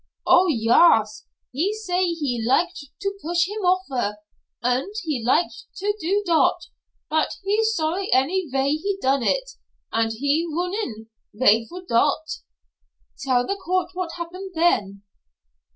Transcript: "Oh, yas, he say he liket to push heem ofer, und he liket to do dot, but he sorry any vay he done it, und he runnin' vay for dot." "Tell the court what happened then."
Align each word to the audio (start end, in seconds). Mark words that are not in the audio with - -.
"Oh, 0.25 0.47
yas, 0.49 1.27
he 1.51 1.75
say 1.75 2.05
he 2.07 2.43
liket 2.43 2.85
to 3.01 3.13
push 3.23 3.43
heem 3.45 3.63
ofer, 3.63 4.15
und 4.63 4.91
he 5.03 5.23
liket 5.23 5.53
to 5.75 5.95
do 5.99 6.23
dot, 6.25 6.69
but 7.07 7.37
he 7.43 7.63
sorry 7.63 8.11
any 8.11 8.47
vay 8.49 8.71
he 8.71 8.97
done 8.99 9.21
it, 9.21 9.51
und 9.93 10.13
he 10.13 10.43
runnin' 10.51 11.05
vay 11.35 11.67
for 11.67 11.83
dot." 11.87 12.39
"Tell 13.19 13.45
the 13.45 13.57
court 13.57 13.91
what 13.93 14.13
happened 14.13 14.53
then." 14.55 15.03